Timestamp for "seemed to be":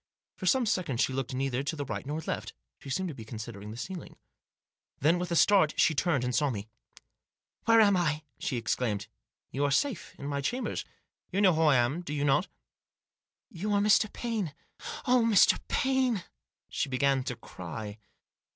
2.89-3.23